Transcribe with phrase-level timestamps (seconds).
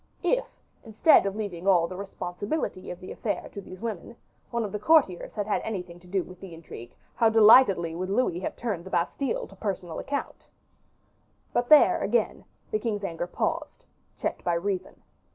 [0.23, 0.47] If,
[0.83, 4.15] instead of leaving all the responsibility of the affair to these women,
[4.49, 8.09] one of the courtiers had had anything to do with the intrigue, how delightedly would
[8.09, 10.47] Louis have seized the opportunity of turning the Bastile to personal account.
[11.53, 13.85] But there, again, the king's anger paused,
[14.17, 15.03] checked by reason.